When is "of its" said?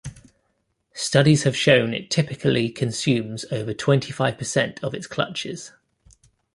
4.83-5.05